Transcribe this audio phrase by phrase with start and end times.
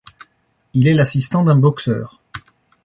[0.73, 2.19] Il est l'assistant d'un boxeur.